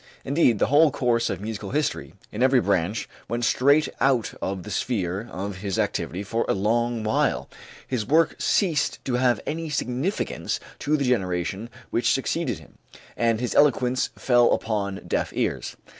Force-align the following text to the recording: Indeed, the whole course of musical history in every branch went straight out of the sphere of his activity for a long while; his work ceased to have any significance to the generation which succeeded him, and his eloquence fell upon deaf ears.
Indeed, 0.25 0.57
the 0.57 0.65
whole 0.65 0.89
course 0.89 1.29
of 1.29 1.39
musical 1.41 1.69
history 1.69 2.15
in 2.31 2.41
every 2.41 2.59
branch 2.59 3.07
went 3.27 3.45
straight 3.45 3.87
out 3.99 4.33
of 4.41 4.63
the 4.63 4.71
sphere 4.71 5.29
of 5.31 5.57
his 5.57 5.77
activity 5.77 6.23
for 6.23 6.43
a 6.49 6.55
long 6.55 7.03
while; 7.03 7.47
his 7.87 8.03
work 8.03 8.33
ceased 8.39 8.97
to 9.05 9.13
have 9.13 9.39
any 9.45 9.69
significance 9.69 10.59
to 10.79 10.97
the 10.97 11.05
generation 11.05 11.69
which 11.91 12.11
succeeded 12.13 12.57
him, 12.57 12.79
and 13.15 13.39
his 13.39 13.53
eloquence 13.53 14.09
fell 14.15 14.51
upon 14.53 15.01
deaf 15.05 15.31
ears. 15.35 15.75